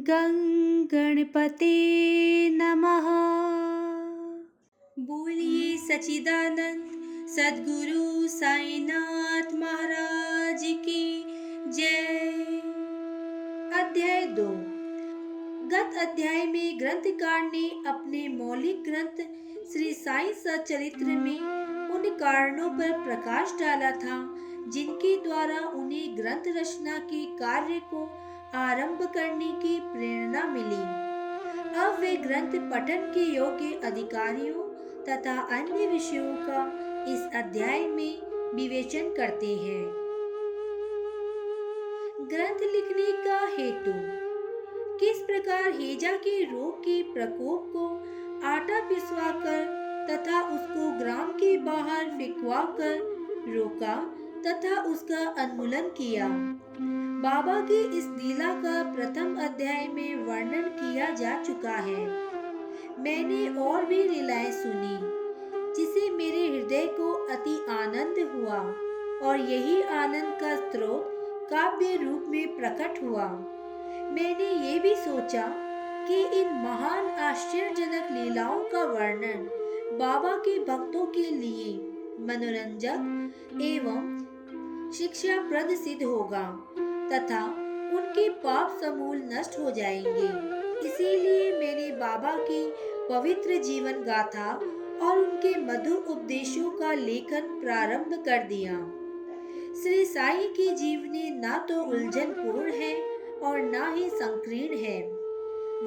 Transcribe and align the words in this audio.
गणपते 0.00 1.74
नमः। 2.50 3.06
बोलिए 4.98 5.76
सचिदानंद 5.76 6.84
सदगुरु 7.28 8.28
साईनाथ 8.28 9.54
महाराज 9.54 10.60
की 10.62 11.24
जय। 11.68 12.18
अध्याय 13.74 14.26
दो। 14.26 14.48
गत 15.68 15.98
अध्याय 15.98 16.46
में 16.46 16.80
ग्रंथकार 16.80 17.42
ने 17.42 17.70
अपने 17.86 18.28
मौलिक 18.28 18.82
ग्रंथ 18.82 19.24
श्री 19.72 19.92
साई 19.92 20.32
सचरित्र 20.32 21.04
में 21.04 21.40
उन 21.90 22.02
कारणों 22.04 22.70
पर 22.70 23.04
प्रकाश 23.04 23.56
डाला 23.60 23.90
था, 23.90 24.34
जिनके 24.68 25.22
द्वारा 25.24 25.68
उन्हें 25.68 26.16
ग्रंथ 26.16 26.42
रचना 26.48 26.98
के 26.98 27.24
कार्य 27.24 27.80
को 27.84 28.24
आरंभ 28.54 29.02
करने 29.02 29.46
की 29.46 29.80
प्रेरणा 29.80 30.44
मिली। 30.44 31.08
अब 31.78 31.96
वे 32.00 32.16
ग्रंथ 32.16 32.70
पठन 32.70 33.12
के 33.14 33.20
योग्य 33.20 33.80
अधिकारियों 33.84 34.62
तथा 35.08 35.40
अन्य 35.40 35.86
विषयों 35.86 36.36
का 36.36 36.64
इस 37.08 37.34
अध्याय 37.34 37.86
में 37.86 38.22
विवेचन 38.56 39.10
करते 39.10 39.56
हैं। 39.56 39.84
ग्रंथ 42.20 42.58
लिखने 42.72 43.24
का 43.24 43.46
हेतु। 43.46 43.92
किस 44.98 45.18
प्रकार 45.18 45.72
हेजा 45.80 46.12
के 46.12 46.44
रोग 46.44 46.80
के 46.80 47.02
प्रकोप 47.02 47.72
को 47.76 47.86
आटा 48.46 48.88
पिसवा 48.88 49.30
कर 49.30 49.88
तथा 50.10 50.40
उसको 50.42 50.98
ग्राम 50.98 51.32
के 51.32 51.56
बाहर 51.56 52.04
फिकवा 52.04 52.62
कर 52.62 52.98
रोका 53.48 54.14
तथा 54.46 54.80
उसका 54.82 55.26
अन्मूलन 55.42 55.88
किया। 55.98 56.28
बाबा 57.22 57.60
की 57.60 57.80
इस 57.98 58.06
लीला 58.16 58.52
का 58.54 58.82
प्रथम 58.94 59.36
अध्याय 59.36 59.86
में 59.88 60.24
वर्णन 60.26 60.68
किया 60.80 61.10
जा 61.10 61.42
चुका 61.42 61.76
है। 61.86 62.06
मैंने 62.98 63.48
और 63.60 63.84
भी 63.84 64.02
लीलाएँ 64.02 64.50
सुनी 64.52 64.96
जिसे 65.74 66.10
मेरे 66.10 66.46
हृदय 66.48 66.86
को 66.86 67.12
अति 67.26 67.56
आनंद 67.70 68.18
हुआ 68.34 68.58
और 69.28 69.40
यही 69.40 69.80
आनंद 69.82 70.38
का 70.40 70.54
स्रोत 70.70 71.14
काव्य 71.50 71.96
रूप 71.96 72.24
में 72.28 72.56
प्रकट 72.56 73.02
हुआ। 73.02 73.26
मैंने 74.12 74.50
ये 74.68 74.78
भी 74.78 74.94
सोचा 74.94 75.46
कि 76.08 76.20
इन 76.40 76.48
महान 76.64 77.06
आश्चर्यजनक 77.20 78.08
लीलाओं 78.12 78.60
का 78.64 78.84
वर्णन 78.84 79.48
बाबा 79.98 80.36
के 80.38 80.58
भक्तों 80.64 81.06
के 81.06 81.22
लिए 81.22 81.72
मनोरंजक 82.20 83.60
एवं 83.62 84.16
शिक्षाप्रद 84.92 85.70
सिद्ध 85.70 86.02
होगा, 86.02 86.42
तथा 87.12 87.44
उनके 87.98 88.28
पाप 88.28 88.78
समूल 88.80 89.16
नष्ट 89.16 89.58
हो 89.58 89.70
जाएँगे। 89.70 90.28
इसीलिए 90.88 91.58
मैंने 91.60 91.90
बाबा 91.90 92.32
की 92.40 92.72
पवित्र 93.08 93.56
जीवन 93.56 93.92
गाथा 93.92 94.52
और 95.02 95.18
उनके 95.18 95.60
मधुर 95.60 95.96
उपदेशों 95.96 96.70
का 96.70 96.92
लेखन 96.92 97.60
प्रारंभ 97.60 98.24
कर 98.24 98.38
दिया। 98.38 98.72
श्री 99.82 100.04
साई 100.04 100.48
की 100.48 100.70
जीवनी 100.70 101.30
न 101.30 101.66
तो 101.68 101.82
उलझन 101.82 102.32
पूर्ण 102.32 102.72
है 102.72 102.94
और 103.42 103.60
न 103.60 103.94
ही 103.94 104.08
संकीर्ण 104.08 104.76
है। 104.76 105.02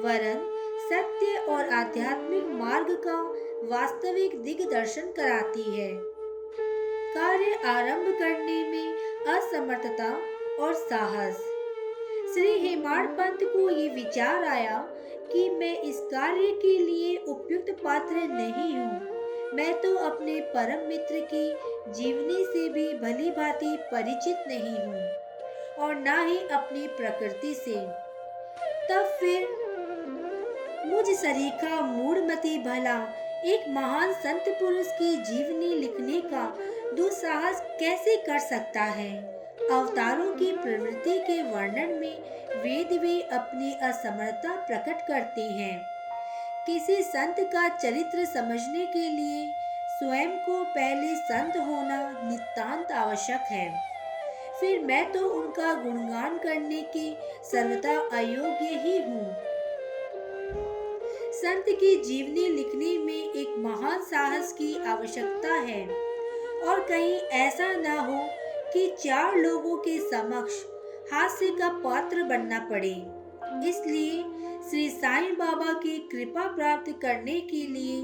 वरन 0.02 0.48
सत्य 0.82 1.38
और 1.38 1.68
आध्यात्मिक 1.68 2.44
मार्ग 2.44 2.94
का 3.06 3.20
वास्तविक 3.68 4.42
दिग्दर्शन 4.42 5.02
कराती 5.02 5.62
है। 5.62 6.11
कार्य 7.14 7.54
आरंभ 7.68 8.06
करने 8.18 8.62
में 8.64 9.32
असमर्थता 9.32 10.08
और 10.60 10.72
साहस। 10.74 11.42
श्री 12.34 12.52
हेमाड़ 12.58 13.06
पंत 13.08 13.38
को 13.44 13.68
ये 13.70 13.88
विचार 13.94 14.44
आया 14.44 14.78
कि 15.32 15.48
मैं 15.50 15.74
इस 15.80 15.98
कार्य 16.12 16.50
के 16.62 16.76
लिए 16.78 17.16
उपयुक्त 17.28 17.70
पात्र 17.84 18.22
नहीं 18.32 18.76
हूँ। 18.76 19.54
मैं 19.54 19.72
तो 19.80 19.94
अपने 20.06 20.40
परम 20.54 20.88
मित्र 20.88 21.20
की 21.32 21.44
जीवनी 21.92 22.44
से 22.44 22.68
भी 22.68 22.92
भली 22.98 23.30
भांति 23.30 23.76
परिचित 23.92 24.48
नहीं 24.48 24.76
हूँ 24.76 25.04
और 25.78 25.94
न 25.98 26.18
ही 26.28 26.38
अपनी 26.50 26.86
प्रकृति 26.96 27.54
से। 27.54 27.76
तब 28.88 29.16
फिर 29.20 29.48
मुझ 30.86 31.04
सरीखा 31.08 31.80
मूढ़मती 31.82 32.58
भला 32.64 33.00
एक 33.46 33.68
महान 33.68 34.12
संत 34.14 34.48
पुरुष 34.58 34.86
की 34.98 35.16
जीवनी 35.24 35.74
लिखने 35.74 36.20
का 36.24 36.44
दुस्साहस 36.96 37.60
कैसे 37.80 38.16
कर 38.16 38.38
सकता 38.38 38.82
है? 38.82 39.22
अवतारों 39.70 40.34
की 40.34 40.52
प्रवृत्ति 40.52 41.18
के 41.18 41.42
वर्णन 41.42 41.94
में 41.94 42.18
वेद 42.62 43.00
वे 43.02 43.20
अपनी 43.20 43.72
असमर्थता 43.72 44.56
प्रकट 44.56 45.06
करते 45.06 45.42
हैं। 45.42 45.80
किसी 46.66 46.96
संत 47.02 47.36
का 47.40 47.68
चरित्र 47.68 48.24
समझने 48.24 48.86
के 48.86 49.08
लिए 49.08 49.52
स्वयं 49.88 50.28
को 50.28 50.64
पहले 50.64 51.14
संत 51.14 51.56
होना 51.56 52.20
नितांत 52.24 52.92
आवश्यक 52.92 53.40
है। 53.40 53.92
फिर 54.60 54.80
मैं 54.80 55.12
तो 55.12 55.28
उनका 55.28 55.74
गुणगान 55.74 56.38
करने 56.38 56.82
के 56.96 57.14
सर्वथा 57.44 58.16
अयोग्य 58.16 58.78
ही 58.78 58.98
हूँ। 59.02 59.36
संत 61.32 61.64
की 61.68 62.04
जीवनी 62.04 62.48
लिखने 62.48 62.98
में 62.98 63.32
एक 63.32 63.54
महान 63.58 64.02
साहस 64.02 64.52
की 64.52 64.84
आवश्यकता 64.86 65.54
है। 65.54 66.11
और 66.62 66.80
कहीं 66.80 67.14
ऐसा 67.38 67.72
न 67.72 67.96
हो 67.98 68.26
कि 68.72 68.86
चार 69.00 69.36
लोगों 69.36 69.76
के 69.76 69.98
समक्ष 70.00 70.62
हास्य 71.12 71.50
का 71.50 71.68
पात्र 71.68 72.22
बनना 72.22 72.58
पड़े। 72.70 72.94
इसलिए 73.68 74.22
श्री 74.70 74.88
साईं 74.90 75.34
बाबा 75.34 75.72
की 75.72 75.98
कृपा 76.12 76.46
प्राप्त 76.54 76.92
करने 77.02 77.40
के 77.40 77.66
लिए 77.66 78.00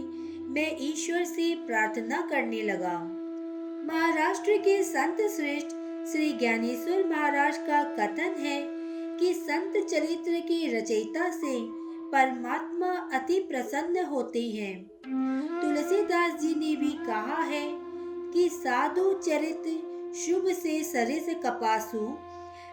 मैं 0.48 0.76
ईश्वर 0.80 1.24
से 1.24 1.54
प्रार्थना 1.66 2.20
करने 2.20 2.62
लगा। 2.62 2.98
महाराष्ट्र 3.86 4.56
के 4.56 4.82
संत 4.82 5.20
श्रेष्ठ 5.30 5.76
श्री 6.12 6.32
ज्ञानेश्वर 6.32 7.04
महाराज 7.08 7.58
का 7.58 7.82
कथन 7.96 8.34
है 8.40 8.60
कि 9.19 9.32
संत 9.34 9.76
चरित्र 9.86 10.40
की 10.40 10.66
रचयिता 10.78 11.30
से 11.30 11.58
परमात्मा 12.12 12.92
अति 13.12 13.38
प्रसन्न 13.40 14.04
होते 14.04 14.42
हैं। 14.42 14.82
तुलसीदास 15.60 16.40
जी 16.40 16.54
ने 16.54 16.75
भी 16.76 16.90
कहा 17.06 17.42
है 17.42 17.66
कि 18.34 18.48
साधु 18.48 19.12
चरित्र 19.12 19.88
शुभ 20.14 20.48
से 20.48 20.84
सरिस 20.84 21.28
कपासु, 21.28 22.16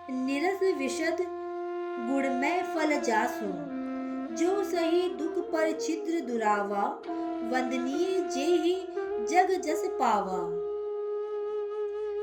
निरस 0.09 0.77
विशद 0.77 1.17
गुणमय 1.99 2.63
फल 2.75 2.99
जासु। 2.99 3.75
जो 4.35 4.63
सही 4.63 5.09
दुख 5.09 5.51
पर 5.51 5.79
छिद्र 5.79 6.19
दुरावा, 6.19 7.01
वंदनीय 7.51 8.29
जे 8.29 8.45
ही 8.45 8.75
जग 9.25 9.61
जस 9.61 9.83
पावा। 9.85 10.65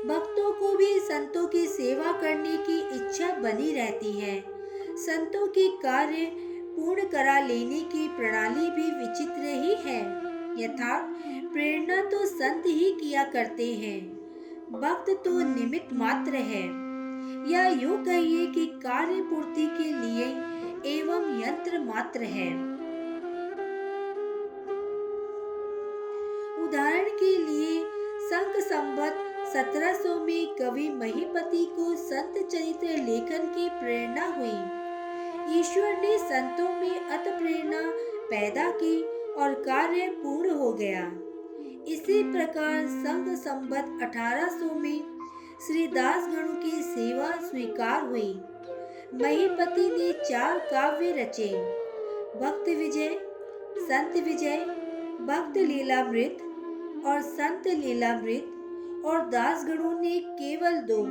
भक्तों 0.07 0.51
को 0.51 0.77
भी 0.77 0.99
संतों 0.99 1.47
की 1.47 1.67
सेवा 1.67 2.11
करने 2.11 2.57
की 2.57 2.79
इच्छा 2.95 3.35
बनी 3.35 3.73
रहती 3.73 4.11
है। 4.11 4.45
संतों 4.97 5.47
की 5.47 5.67
कार्य 5.67 6.31
पूर्ण 6.75 7.07
करा 7.07 7.39
लेने 7.39 7.79
की 7.79 8.07
प्रणाली 8.07 8.69
भी 8.69 8.91
विचित्र 8.99 9.41
ही 9.41 9.91
है। 9.91 10.33
यथार्थ 10.63 11.32
प्रेरणा 11.53 12.09
तो 12.09 12.25
संत 12.25 12.63
ही 12.65 12.91
किया 12.91 13.23
करते 13.23 13.73
हैं। 13.73 14.13
भक्त 14.71 15.09
तो 15.09 15.39
निमित्त 15.39 15.93
मात्र 15.93 16.31
है। 16.31 16.83
या 17.51 17.67
यूँ 17.67 18.05
कहिए 18.05 18.47
कि 18.47 18.65
कार्य 18.65 19.15
पूर्ति 19.15 19.67
के 19.67 19.83
लिए 19.83 20.25
एवं 20.99 21.43
यंत्र 21.43 21.79
मात्र 21.79 22.21
है। 22.21 22.47
उदाहरण 26.63 27.03
के 27.03 27.37
लिए, 27.37 27.85
संघ 28.19 28.55
संबत 28.57 29.45
1700 29.53 30.19
में 30.19 30.55
कवि 30.55 30.89
महीपति 30.89 31.65
को 31.65 31.95
संत 31.95 32.47
चरित्र 32.47 32.87
लेखन 32.87 33.45
की 33.45 33.69
प्रेरणा 33.69 34.25
हुई। 34.25 34.83
ईश्वर 35.59 36.01
ने 36.01 36.17
संतों 36.17 36.69
में 36.69 36.99
अत 36.99 37.39
प्रेरणा 37.41 37.91
पैदा 38.29 38.71
की 38.71 39.03
और 39.33 39.53
कार्य 39.53 40.07
पूर्ण 40.07 40.49
हो 40.49 40.73
गया। 40.73 41.13
इसी 41.87 42.31
प्रकार 42.31 42.87
संघ 42.87 43.37
संबत 43.37 43.99
1800 44.01 44.75
में 44.75 45.19
श्री 45.67 45.87
दास 45.87 46.25
की 46.37 46.81
सेवा 46.81 47.31
स्वीकार 47.31 48.05
हुई। 48.05 48.41
महीपति 49.13 49.89
ने 49.89 50.13
चार 50.13 50.59
काव्य 50.59 51.11
रचे। 51.11 51.47
भक्त 52.39 52.69
विजय, 52.69 53.19
संत 53.77 54.13
विजय, 54.15 54.57
भक्त 55.21 55.57
लीलामृत 55.57 56.37
और 57.05 57.21
संत 57.21 57.67
लीलामृत 57.67 58.49
और 59.05 59.29
दास 59.29 59.65
गणु 59.65 59.99
ने 59.99 60.19
केवल 60.19 60.75
दो, 60.75 61.03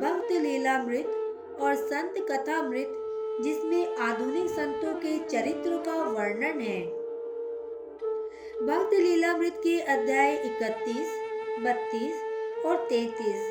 भक्त 0.00 0.32
लीलामृत 0.32 1.06
और 1.60 1.74
संत 1.74 2.14
कथामृत, 2.30 2.88
जिसमें 3.44 3.96
आधुनिक 3.96 4.50
संतों 4.50 4.94
के 4.94 5.18
चरित्र 5.18 5.82
का 5.86 6.02
वर्णन 6.02 6.60
है। 6.60 6.97
भक्त 8.62 8.92
लीलामृत 8.92 9.52
के 9.54 9.80
अध्याय 9.80 10.32
इकतीस 10.34 11.10
बत्तीस 11.60 12.22
और 12.66 12.76
तैतीस 12.76 13.42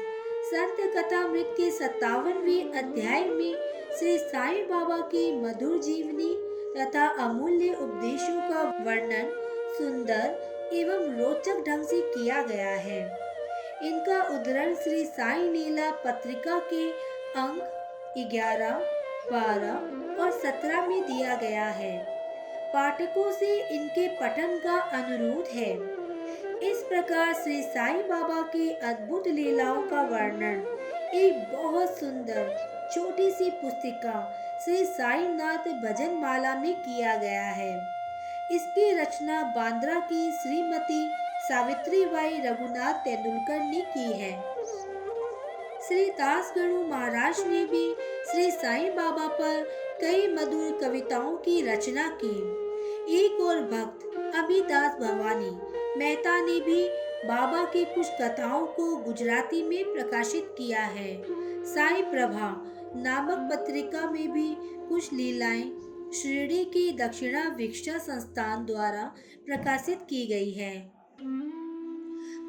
संत 0.45 0.77
कथामृत 0.95 1.53
के 1.57 1.69
सत्तावनवे 1.71 2.59
अध्याय 2.79 3.23
में 3.23 3.53
श्री 3.99 4.17
साईं 4.17 4.65
बाबा 4.65 4.97
की 4.97 5.31
मधुर 5.41 5.77
जीवनी 5.77 6.33
तथा 6.77 7.07
अमूल्य 7.25 7.69
उपदेशों 7.73 8.41
का 8.49 8.63
वर्णन 8.85 9.31
सुंदर 9.77 10.69
एवं 10.73 11.17
रोचक 11.19 11.63
ढंग 11.67 11.83
से 11.83 12.01
किया 12.01 12.41
गया 12.43 12.75
है। 12.79 12.99
इनका 13.83 14.21
उदाहरण 14.21 14.75
श्री 14.75 15.05
साई 15.05 15.49
नीला 15.49 15.91
पत्रिका 15.91 16.59
के 16.73 16.89
अंक 17.39 17.63
11, 18.17 18.77
12 19.31 20.21
और 20.21 20.31
17 20.31 20.87
में 20.87 21.01
दिया 21.01 21.35
गया 21.35 21.65
है। 21.65 22.16
पाठकों 22.73 23.31
से 23.31 23.53
इनके 23.67 24.07
पठन 24.17 24.57
का 24.57 24.77
अनुरोध 24.93 25.47
है। 25.53 25.71
इस 26.63 26.83
प्रकार 26.89 27.33
श्री 27.33 27.61
साईं 27.63 28.01
बाबा 28.01 28.41
की 28.47 28.69
अद्भुत 28.83 29.27
लीलाओं 29.27 29.81
का 29.81 30.01
वर्णन, 30.03 30.63
एक 31.13 31.51
बहुत 31.51 31.97
सुंदर 31.99 32.89
छोटी 32.93 33.29
सी 33.31 33.49
पुस्तिका 33.51 34.15
श्री 34.65 34.83
साई 34.85 35.27
नाथ 35.27 35.67
भजन 35.81 36.15
माला 36.15 36.55
में 36.55 36.73
किया 36.75 37.15
गया 37.15 37.45
है। 37.53 37.75
इसकी 38.51 38.91
रचना 38.91 39.41
बांद्रा 39.55 39.99
की 40.01 40.31
श्रीमती 40.33 41.09
सावित्री 41.47 42.05
बाई 42.05 42.39
रघुनाथ 42.45 42.93
तेंदुलकर 43.03 43.59
ने 43.61 43.81
की 43.93 44.11
है। 44.13 44.31
श्री 45.87 46.05
दास 46.11 46.53
गणु 46.57 46.81
महाराज 46.83 47.39
ने 47.47 47.65
भी 47.65 47.85
श्री 48.31 48.49
साईं 48.51 48.95
बाबा 48.95 49.27
पर 49.33 49.67
कई 50.01 50.27
मधुर 50.27 50.77
कविताओं 50.81 51.37
की 51.37 51.61
रचना 51.61 52.07
की। 52.23 52.35
एक 53.15 53.41
और 53.41 53.61
भक्त 53.61 54.05
अमितास 54.35 54.95
भवानी, 54.95 55.49
मेहता 55.99 56.45
ने 56.45 56.59
भी 56.59 56.87
बाबा 57.27 57.63
की 57.63 57.85
कुछ 57.85 58.07
कथाओं 58.21 58.65
को 58.65 58.95
गुजराती 58.97 59.63
में 59.63 59.93
प्रकाशित 59.93 60.55
किया 60.57 60.81
है। 60.81 61.23
साई 61.65 62.01
प्रभा, 62.01 62.63
नामक 62.95 63.49
पत्रिका 63.51 64.11
में 64.11 64.31
भी 64.31 64.55
कुछ 64.59 65.13
लीलाएँ 65.13 65.63
शिरडी 66.13 66.63
की 66.65 66.91
दक्षिणा 66.91 67.55
विक्षा 67.57 67.97
संस्थान 67.97 68.65
द्वारा 68.65 69.15
प्रकाशित 69.45 69.99
की 70.01 70.25
गई 70.27 70.51
है। 70.51 70.79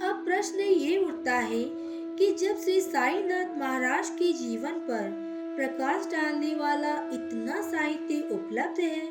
अब 0.03 0.23
प्रश्न 0.27 0.61
ये 0.61 0.97
उठता 0.97 1.35
है 1.35 1.65
कि 2.17 2.35
जब 2.35 2.61
श्री 2.61 2.81
साईनाथ 2.81 3.59
महाराज 3.59 4.11
के 4.11 4.33
जीवन 4.33 4.73
पर 4.73 5.28
प्रकाश 5.59 6.07
डालने 6.07 6.55
वाला 6.55 6.91
इतना 7.13 7.61
साहित्य 7.61 8.17
उपलब्ध 8.31 8.81
है। 8.81 9.07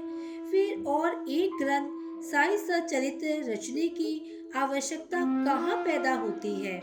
फिर 0.51 0.83
और 0.87 1.25
एक 1.29 1.57
ग्रंथ 1.61 2.21
साई 2.23 2.57
सचरित्र 2.57 3.51
रचने 3.51 3.87
की 3.87 4.11
आवश्यकता 4.55 5.19
कहाँ 5.45 5.75
पैदा 5.77 6.13
होती 6.13 6.53
है? 6.55 6.77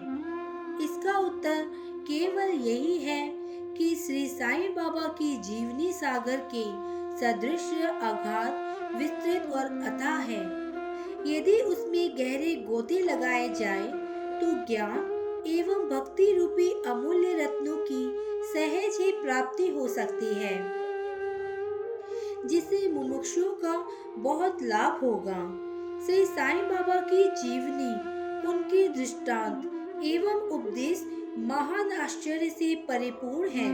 इसका 0.82 1.18
उत्तर 1.18 1.64
केवल 2.08 2.50
यही 2.60 2.98
है 2.98 3.20
कि 3.74 3.94
श्री 3.96 4.26
साईं 4.26 4.74
बाबा 4.74 5.06
की 5.18 5.36
जीवनी 5.36 5.92
सागर 5.92 6.48
के 6.54 6.64
सदृश 7.20 7.72
आघात 8.02 8.92
विस्तृत 8.94 9.52
और 9.52 9.64
अथाह 9.82 10.18
है। 10.22 10.42
यदि 11.26 11.56
उसमें 11.62 12.16
गहरे 12.18 12.54
गोते 12.68 12.98
लगाए 13.00 13.48
जाए 13.48 13.86
तो 14.40 14.52
ज्ञान 14.66 15.13
एवं 15.48 15.88
भक्ति 15.88 16.32
रूपी 16.32 16.70
अमूल्य 16.86 17.32
रत्नों 17.34 17.76
की 17.82 18.04
सहज 18.44 18.98
ही 19.00 19.10
प्राप्ति 19.22 19.68
हो 19.68 19.86
सकती 19.88 20.32
है, 20.34 20.56
जिससे 22.46 22.90
मुमुक्षुओं 22.92 23.52
का 23.64 23.76
बहुत 24.18 24.62
लाभ 24.62 25.00
होगा। 25.00 25.38
श्री 26.06 26.24
साईं 26.26 26.62
बाबा 26.68 27.00
की 27.02 27.24
जीवनी, 27.42 27.92
उनके 28.48 28.88
दृष्टांत 28.90 30.04
एवं 30.04 30.48
उपदेश 30.50 31.04
महान 31.40 31.92
आश्चर्य 31.92 32.48
से 32.50 32.74
परिपूर्ण 32.88 33.48
है। 33.48 33.72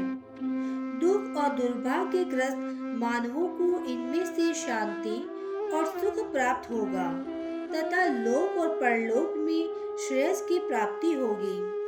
दुख 1.01 1.37
और 1.43 1.55
दुर्भाग्य 1.57 2.25
ग्रस्त 2.27 2.57
मानवों 3.01 3.49
को 3.49 3.85
इनमें 3.85 4.25
से 4.27 4.53
शांति 4.57 5.17
और 5.75 5.87
सुख 5.89 6.21
प्राप्त 6.33 6.71
होगा, 6.71 7.11
तथा 7.73 8.07
लोक 8.15 8.59
और 8.59 8.69
परलोक 8.77 9.35
में 9.37 9.80
श्रेयस 10.09 10.43
की 10.43 10.59
प्राप्ति 10.59 11.13
होगी। 11.13 11.81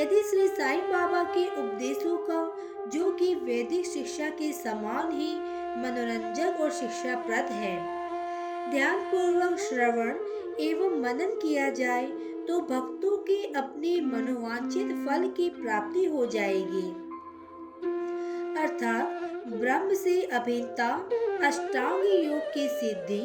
यदि 0.00 0.22
श्री 0.22 0.48
साईं 0.48 0.80
बाबा 0.80 1.24
के 1.24 1.46
उपदेशों 1.46 2.16
का, 2.16 2.56
जो 2.88 3.10
कि 3.10 3.34
वैदिक 3.34 3.86
शिक्षा 3.86 4.28
के 4.28 4.52
समान 4.52 5.12
ही 5.12 5.34
मनोरंजक 5.76 6.60
और 6.60 6.70
शिक्षाप्रद 6.70 7.46
है 7.46 8.04
ध्यान 8.70 8.98
पूर्वक 8.98 9.58
श्रवण 9.58 10.16
एवं 10.60 11.02
मनन 11.02 11.30
किया 11.30 11.70
जाए 11.70 12.06
तो 12.48 12.60
भक्तों 12.60 13.16
के 13.16 13.52
अपने 13.52 14.00
मनोवांछित 14.00 14.86
फल 14.86 15.28
की 15.28 15.50
प्राप्ति 15.50 16.04
हो 16.04 16.26
जाएगी। 16.26 16.90
अर्थात, 18.62 19.20
ब्रह्म 19.46 19.94
से 19.94 20.22
अभिन्नता, 20.22 21.10
अष्टांग 21.48 22.04
योग 22.04 22.54
की 22.54 22.68
सिद्धि 22.68 23.22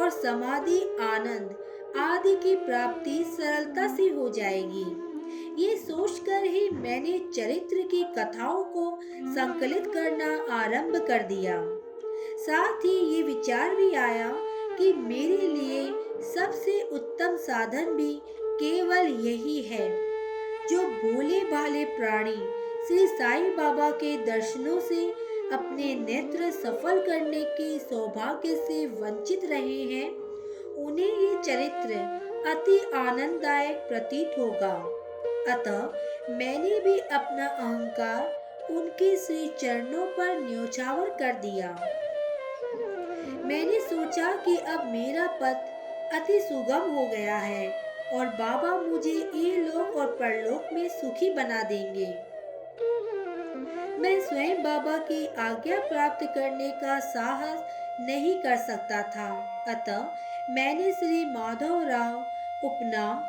और 0.00 0.10
समाधि 0.10 0.96
आनंद 1.00 1.56
आदि 1.96 2.34
की 2.34 2.54
प्राप्ति 2.56 3.24
सरलता 3.24 3.96
से 3.96 4.08
हो 4.08 4.28
जाएगी। 4.28 4.84
ये 5.64 5.76
सोचकर 5.76 6.44
ही 6.44 6.68
मैंने 6.70 7.18
चरित्र 7.34 7.82
की 7.82 8.02
कथाओं 8.02 8.64
को 8.64 9.00
संकलित 9.24 9.86
करना 9.86 10.54
आरंभ 10.54 10.96
कर 10.96 11.22
दिया। 11.22 11.56
साथ 12.36 12.84
ही 12.84 13.16
ये 13.16 13.22
विचार 13.22 13.74
भी 13.74 13.94
आया 13.94 14.32
कि 14.78 14.92
मेरे 14.92 15.48
लिए 15.48 15.84
सबसे 16.22 16.80
उत्तम 16.82 17.36
साधन 17.36 17.92
भी 17.92 18.14
केवल 18.38 19.06
यही 19.26 19.62
है। 19.62 19.88
जो 20.70 20.80
भोले 20.80 21.40
भाले 21.40 21.84
प्राणी 21.84 22.36
श्री 22.86 23.06
साईं 23.06 23.56
बाबा 23.56 23.90
के 23.90 24.16
दर्शनों 24.16 24.80
से 24.80 25.06
अपने 25.52 25.94
नेत्र 25.94 26.50
सफल 26.50 27.00
करने 27.00 27.44
के 27.44 27.78
सौभाग्य 27.78 28.56
से 28.56 28.86
वंचित 28.86 29.44
रहे 29.44 29.82
हैं 29.82 30.10
उन्हें 30.78 31.06
ये 31.06 31.42
चरित्र 31.42 31.94
अति 32.50 32.78
आनंददायक 32.94 33.76
प्रतीत 33.88 34.34
होगा। 34.38 34.74
अतः 35.54 36.34
मैंने 36.34 36.78
भी 36.80 36.98
अपना 36.98 37.46
अहंकार 37.46 38.70
उनके 38.70 39.16
श्री 39.16 39.46
चरणों 39.58 40.06
पर 40.06 40.38
न्योछावर 40.40 41.10
कर 41.10 41.32
दिया। 41.32 41.68
मैंने 43.44 43.80
सोचा 43.80 44.32
कि 44.36 44.56
अब 44.56 44.86
मेरा 44.86 45.26
पथ 45.42 46.14
अति 46.14 46.40
सुगम 46.40 46.90
हो 46.90 47.06
गया 47.06 47.36
है 47.36 47.68
और 48.14 48.26
बाबा 48.26 48.76
मुझे 48.76 49.10
ये 49.10 49.56
लोक 49.56 49.96
और 49.96 50.06
परलोक 50.06 50.72
में 50.72 50.88
सुखी 50.88 51.30
बना 51.30 51.62
देंगे। 51.62 52.06
मैं 53.98 54.20
स्वयं 54.20 54.62
बाबा 54.62 54.96
की 54.98 55.26
आज्ञा 55.26 55.78
प्राप्त 55.80 56.24
करने 56.34 56.70
का 56.70 56.98
साहस 57.00 57.80
नहीं 58.00 58.34
कर 58.42 58.56
सकता 58.56 59.02
था। 59.02 59.28
अतः 59.68 60.31
मैंने 60.50 60.92
श्री 60.92 61.24
माधव 61.24 61.82
राव 61.82 62.14
उपनाम 62.64 63.22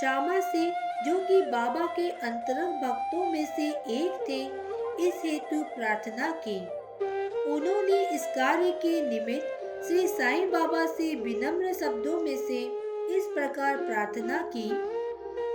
श्यामा 0.00 0.40
से, 0.40 0.70
जो 1.04 1.18
कि 1.18 1.40
बाबा 1.42 1.86
के 1.86 2.08
अंतरंग 2.10 2.82
भक्तों 2.82 3.24
में 3.24 3.44
से 3.46 3.68
एक 3.68 4.24
थे, 4.28 4.42
इस 5.06 5.14
हेतु 5.24 5.62
प्रार्थना 5.62 6.30
की। 6.30 6.58
उन्होंने 7.52 8.08
इस 8.14 8.26
कार्य 8.26 8.70
के 8.70 9.00
निमित्त 9.10 9.84
श्री 9.88 10.06
साईं 10.08 10.50
बाबा 10.50 10.86
से 10.86 11.14
विनम्र 11.14 11.72
शब्दों 11.72 12.20
में 12.20 12.36
से 12.36 12.62
इस 13.16 13.24
प्रकार 13.34 13.76
प्रार्थना 13.76 14.38
की 14.56 14.68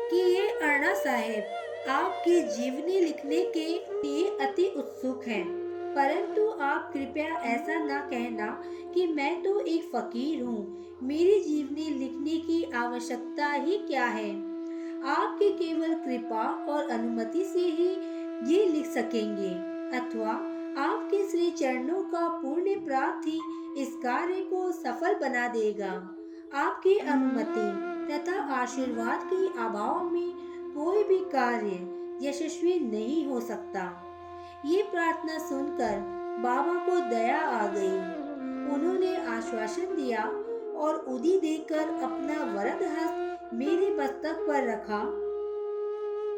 कि 0.10 0.17
ये 0.17 0.48
अरना 0.50 0.93
साहेब, 0.93 1.43
आपकी 1.89 2.41
जीवनी 2.41 3.00
लिखने 3.00 3.45
के 3.45 3.67
लिए 3.67 4.38
अति 4.48 4.74
उत्सुक 4.77 5.24
हैं। 5.27 5.64
परंतु 5.96 6.48
आप 6.62 6.90
कृपया 6.94 7.36
ऐसा 7.46 7.75
न 7.75 8.00
कहना 8.10 8.48
कि 8.94 9.08
मैं 9.08 9.44
तो 9.44 9.60
एक 9.60 9.84
फकीर 9.84 10.44
हूँ। 10.44 10.98
मेरी 11.04 11.40
जीवनी 11.40 11.90
लिखने 11.90 12.38
की 12.38 12.64
आवश्यकता 12.75 13.52
ही 13.52 13.78
क्या 13.78 14.06
है? 14.06 14.30
आपकी 15.08 15.50
केवल 15.54 15.94
कृपा 15.96 16.44
और 16.70 16.90
अनुमति 16.90 17.44
से 17.44 17.60
ही 17.60 17.90
ये 18.54 18.66
लिख 18.66 18.86
सकेंगे, 18.86 19.50
अथवा 19.98 20.32
आपके 20.82 21.28
श्री 21.30 21.50
चरणों 21.52 22.02
का 22.04 22.28
पूर्ण 22.28 22.75
प्राप्त 22.86 23.28
ही 23.28 23.40
इस 23.78 23.96
कार्य 23.96 24.40
को 24.42 24.72
सफल 24.72 25.16
बना 25.16 25.48
देगा। 25.48 25.92
आपकी 26.54 26.98
अनुमति 26.98 27.70
तथा 28.08 28.42
आशीर्वाद 28.54 29.30
के 29.34 29.46
अभाव 29.64 30.10
में 30.10 30.32
कोई 30.75 31.04
भी 31.04 31.20
कार्य 31.32 32.28
यशस्वी 32.28 32.80
नहीं 32.80 33.25
हो 33.28 33.40
सकता। 33.40 33.84
ये 34.65 34.83
प्रार्थना 34.83 35.38
सुनकर 35.38 36.00
बाबा 36.39 36.74
को 36.74 37.09
दया 37.09 37.39
आ 37.39 37.67
गई। 37.67 38.25
उन्होंने 38.74 39.15
आश्वासन 39.15 39.95
दिया 39.95 40.24
और 40.79 40.95
उदी 40.95 41.39
देकर 41.39 41.89
अपना 42.03 42.53
वरद 42.53 42.83
हस्त 42.83 43.50
मेरे 43.53 43.95
मस्तक 43.95 44.45
पर 44.47 44.67
रखा 44.69 45.00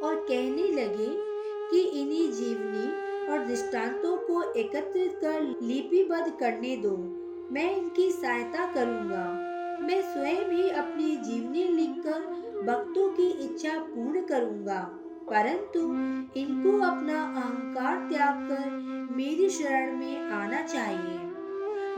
और 0.08 0.16
कहने 0.16 0.68
लगे 0.82 1.08
कि 1.72 1.80
इन्हीं 2.02 2.32
जीवनी 2.32 3.08
और 3.28 3.46
दृष्टांतों 3.46 4.18
को 4.18 4.54
एकत्रित 4.54 5.18
कर 5.22 5.42
लिपिबद्ध 5.42 6.32
करने 6.40 6.76
दो। 6.78 6.98
मैं 7.52 7.78
इनकी 7.78 8.12
सहायता 8.12 8.74
करूँगा। 8.74 9.24
मैं 9.82 10.02
स्वयं 10.14 10.52
ही 10.52 10.70
अपनी 10.70 11.16
जीवनी 11.16 11.64
लिखकर 11.64 12.20
भक्तों 12.64 13.10
की 13.10 13.28
इच्छा 13.28 13.78
पूर्ण 13.80 14.22
करूँगा। 14.22 14.97
परंतु 15.30 15.80
इनको 16.40 16.72
अपना 16.86 17.22
अहंकार 17.24 17.96
त्याग 18.10 18.36
कर 18.36 18.70
मेरी 19.18 19.50
शरण 19.50 19.98
में 19.98 20.30
आना 20.30 20.62
चाहिए। 20.62 21.18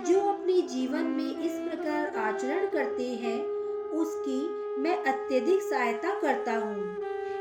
जो 0.06 0.20
अपने 0.22 0.62
जीवन 0.62 1.04
में 1.04 1.40
इस 1.42 1.52
प्रकार 1.52 2.08
आचरण 2.08 2.66
करते 2.66 3.08
हैं, 3.16 3.44
उसकी 3.92 4.40
मैं 4.82 5.04
अत्यधिक 5.04 5.62
सहायता 5.62 6.20
करता 6.20 6.52
हूँ। 6.52 6.98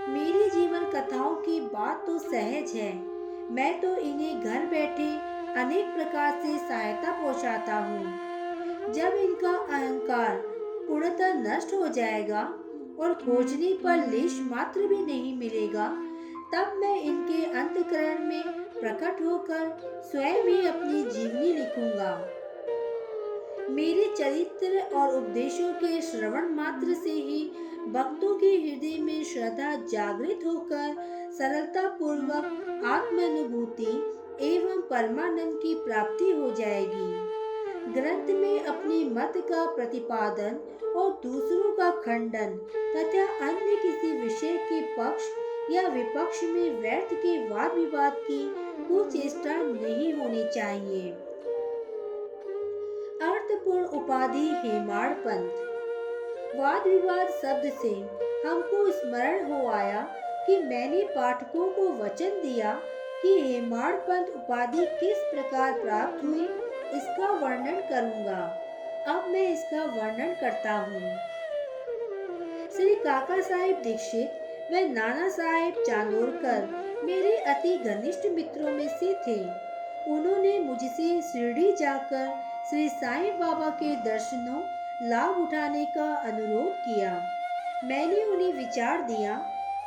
मेरी 0.08 0.50
जीवन 0.50 0.84
कथाओं 0.84 1.34
की 1.34 1.60
बात 1.60 2.06
तो 2.06 2.18
सहज 2.18 2.72
है। 2.74 2.92
मैं 3.50 3.80
तो 3.80 3.96
इन्हें 3.96 4.40
घर 4.40 4.66
बैठे 4.66 5.10
अनेक 5.60 5.94
प्रकार 5.94 6.40
से 6.42 6.58
सहायता 6.58 7.22
पहुँचाता 7.22 7.74
हूँ। 7.74 8.04
जब 8.92 9.14
इनका 9.14 9.50
अहंकार 9.50 10.42
पूर्णतः 10.88 11.34
नष्ट 11.34 11.74
हो 11.74 11.88
जाएगा 11.88 12.42
और 13.00 13.14
खोजने 13.14 13.72
पर 13.74 14.06
लेश 14.10 14.38
मात्र 14.42 14.86
भी 14.86 15.04
नहीं 15.06 15.36
मिलेगा। 15.36 15.88
तब 16.54 16.76
मैं 16.76 17.02
इनके 17.02 17.44
अंतकरण 17.44 18.24
में 18.26 18.42
प्रकट 18.80 19.22
होकर 19.22 20.02
स्वयं 20.10 20.44
ही 20.44 20.66
अपनी 20.66 21.02
जीवनी 21.10 21.52
लिखूँगा। 21.52 22.28
मेरे 23.70 24.14
चरित्र 24.18 24.80
और 24.96 25.16
उपदेशों 25.16 25.72
के 25.72 26.00
श्रवण 26.00 26.48
मात्र 26.48 26.94
से 26.94 27.10
ही 27.10 27.42
भक्तों 27.88 28.34
के 28.34 28.46
हृदय 28.46 28.98
में 29.02 29.24
श्रद्धा 29.24 29.74
जागृत 29.74 30.40
होकर 30.46 30.94
सरलता 31.38 31.88
पूर्वक 31.88 32.82
आत्मानुभूति 32.84 33.92
एवं 34.46 34.80
परमानंद 34.80 35.54
की 35.54 35.74
प्राप्ति 35.74 36.30
हो 36.30 36.50
जाएगी। 36.50 37.27
ग्रंथ 37.94 38.30
में 38.36 38.64
अपने 38.64 39.04
मत 39.10 39.32
का 39.50 39.64
प्रतिपादन 39.74 40.58
और 40.96 41.10
दूसरों 41.22 41.72
का 41.72 41.90
खंडन 42.02 42.56
तथा 42.94 43.26
अन्य 43.46 43.76
किसी 43.82 44.10
विषय 44.20 44.56
के 44.68 44.80
पक्ष 44.96 45.28
या 45.70 45.88
विपक्ष 45.88 46.42
में 46.44 46.80
व्यर्थ 46.80 47.14
के 47.14 47.36
वाद 47.48 47.74
विवाद 47.74 48.16
की 48.20 48.42
कुचेष्टा 48.88 49.56
नहीं 49.56 50.12
होनी 50.12 50.44
चाहिए। 50.44 51.10
अर्थपूर्ण 53.22 53.84
उपाधि 53.98 54.46
हेमाड़ 54.64 55.12
पंथ 55.26 55.66
वाद 56.56 56.86
विवाद 56.86 57.28
शब्द 57.42 57.72
से 57.82 57.94
हमको 58.48 58.90
स्मरण 58.90 59.50
हो 59.52 59.66
आया 59.70 60.06
कि 60.46 60.58
मैंने 60.62 61.02
पाठकों 61.16 61.68
को 61.70 61.88
वचन 62.04 62.40
दिया 62.42 62.72
कि 63.22 63.38
हेमाड़ 63.40 63.94
पंथ 64.08 64.26
उपाधि 64.36 64.86
किस 65.00 65.18
प्रकार 65.32 65.80
प्राप्त 65.80 66.24
हुई 66.24 66.48
इसका 66.94 67.30
वर्णन 67.32 67.80
करूँगा। 67.90 68.40
अब 69.08 69.28
मैं 69.28 69.48
इसका 69.48 69.84
वर्णन 69.84 70.34
करता 70.34 70.72
हूँ। 70.72 71.16
श्री 72.76 72.94
काका 72.94 73.40
साहेब 73.40 73.82
दीक्षित 73.82 74.70
वे 74.72 74.88
नाना 74.88 75.28
साहेब 75.28 75.74
चांदोरकर, 75.86 76.66
मेरे 77.04 77.36
अति 77.46 77.76
घनिष्ठ 77.78 78.26
मित्रों 78.26 78.70
में 78.70 78.88
से 78.88 79.14
थे। 79.26 79.38
उन्होंने 80.10 80.58
मुझसे 80.58 81.20
शिरडी 81.22 81.72
जाकर 81.72 82.28
श्री 82.70 82.88
साईं 82.88 83.38
बाबा 83.38 83.68
के 83.68 83.94
दर्शनों, 84.04 84.60
लाभ 85.08 85.38
उठाने 85.38 85.84
का 85.84 86.14
अनुरोध 86.14 86.72
किया। 86.78 87.12
मैंने 87.84 88.22
उन्हें 88.24 88.52
विचार 88.52 89.02
दिया, 89.02 89.36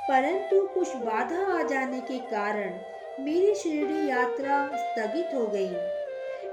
परंतु 0.09 0.61
कुछ 0.67 0.95
बाधा 0.95 1.45
आ 1.59 1.61
जाने 1.63 1.99
के 2.01 2.19
कारण 2.27 2.79
मेरी 3.19 3.53
शिरडी 3.55 4.09
यात्रा 4.09 4.67
स्थगित 4.75 5.33
हो 5.35 5.45
गई। 5.47 6.00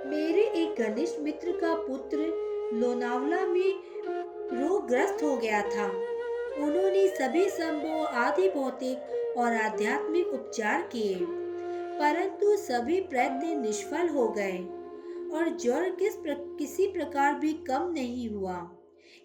मेरे 0.07 0.43
एक 0.55 0.81
घनिष्ठ 0.83 1.21
मित्र 1.21 1.53
का 1.53 1.75
पुत्र 1.75 2.19
लोनावला 2.75 3.41
में 3.47 3.75
रोगग्रस्त 4.53 5.23
हो 5.23 5.37
गया 5.37 5.63
था। 5.63 5.87
उन्होंने 6.59 7.07
सभी 7.09 7.49
संभव 7.49 8.05
आदि 8.17 8.49
भौतिक 8.49 9.37
और 9.39 9.57
आध्यात्मिक 9.57 10.27
उपचार 10.27 10.83
किए 10.83 11.15
परंतु 12.01 12.57
सभी 12.57 13.01
प्रयत्न 13.01 13.61
निष्फल 13.61 14.09
हो 14.09 14.29
गए 14.29 14.59
और 15.33 15.57
ज्वर 15.57 15.91
किस 15.91 16.15
प्र, 16.15 16.35
किसी 16.59 16.87
प्रकार 16.87 17.35
भी 17.35 17.53
कम 17.53 17.91
नहीं 17.93 18.29
हुआ। 18.31 18.71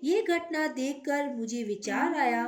ये 0.04 0.22
घटना 0.22 0.68
देखकर 0.68 1.34
मुझे 1.36 1.64
विचार 1.64 2.16
आया 2.16 2.46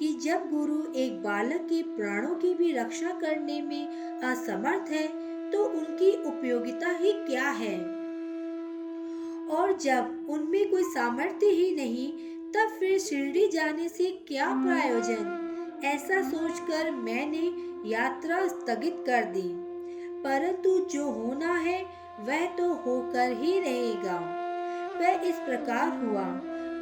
कि 0.00 0.12
जब 0.24 0.50
गुरु 0.50 0.82
एक 0.94 1.22
बालक 1.22 1.66
के 1.72 1.82
प्राणों 1.82 2.34
की 2.34 2.54
भी 2.54 2.72
रक्षा 2.72 3.18
करने 3.20 3.60
में 3.62 3.88
असमर्थ 4.22 4.90
है 4.90 5.27
तो 5.52 5.64
उनकी 5.64 6.22
उपयोगिता 6.24 6.88
ही 6.88 7.12
क्या 7.12 7.48
है? 7.48 7.98
और 9.50 9.78
जब 9.80 10.26
उनमें 10.28 10.70
कोई 10.70 10.82
सामर्थ्य 10.82 11.46
ही 11.46 11.76
नहीं, 11.76 12.12
तब 12.52 12.68
फिर 12.78 12.98
शिरडी 12.98 13.48
जाने 13.48 13.88
से 13.88 14.04
क्या 14.28 14.48
प्रयोजन? 14.48 15.44
ऐसा 15.84 16.30
सोचकर 16.30 16.90
मैंने 16.90 17.52
यात्रा 17.88 18.46
स्थगित 18.46 19.04
कर 19.06 19.24
दी। 19.24 19.68
परंतु 20.22 20.78
जो 20.78 21.10
होना 21.10 21.54
है, 21.54 21.84
वह 22.20 22.46
तो 22.46 22.72
होकर 22.72 23.32
ही 23.32 23.60
रहेगा। 23.60 24.44
वह 25.00 25.28
इस 25.28 25.36
प्रकार 25.36 26.06
हुआ। 26.06 26.24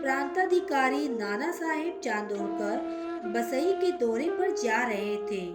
प्रांताधिकारी 0.03 1.09
नाना 1.09 1.53
साहेब 1.53 2.01
चांदोरकर 2.05 3.07
बसई 3.27 3.73
के 3.73 3.93
दौरे 3.93 4.31
पर 4.31 4.51
जा 4.51 4.87
रहे 4.87 5.17
थे। 5.17 5.47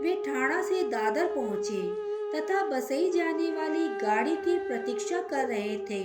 वे 0.00 0.22
ठाणा 0.26 0.62
से 0.62 0.82
दादर 0.82 1.26
पहुँचे। 1.26 2.09
तथा 2.34 2.62
बसई 2.66 3.10
जाने 3.10 3.50
वाली 3.52 3.86
गाड़ी 3.98 4.34
की 4.36 4.58
प्रतीक्षा 4.58 5.20
कर 5.30 5.46
रहे 5.46 5.76
थे। 5.90 6.02